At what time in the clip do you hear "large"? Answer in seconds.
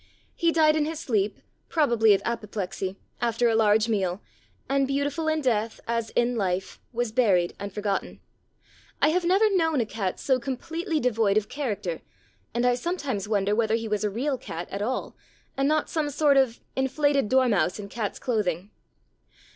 3.55-3.87